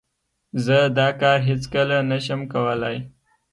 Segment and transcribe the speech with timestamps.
[0.65, 2.97] زه دا کار هیڅ کله نه شم کولای.